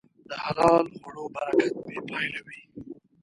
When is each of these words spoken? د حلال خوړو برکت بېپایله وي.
د 0.29 0.31
حلال 0.43 0.85
خوړو 0.99 1.25
برکت 1.35 1.75
بېپایله 1.87 2.39
وي. 2.45 2.59